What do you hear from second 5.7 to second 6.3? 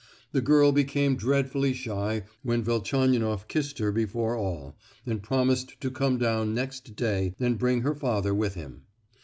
to come